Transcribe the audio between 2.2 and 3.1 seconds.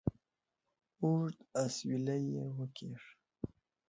یې وکېښ.